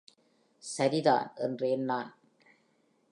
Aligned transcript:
"சரிதான்," 0.77 1.31
என்றேன் 1.35 1.83
நான். 1.83 2.09